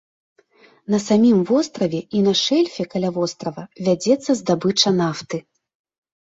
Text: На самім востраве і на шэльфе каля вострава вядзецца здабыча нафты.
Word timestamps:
На 0.93 0.99
самім 1.07 1.37
востраве 1.49 1.99
і 2.21 2.23
на 2.29 2.33
шэльфе 2.43 2.83
каля 2.95 3.09
вострава 3.21 3.63
вядзецца 3.87 4.31
здабыча 4.43 4.89
нафты. 5.01 5.37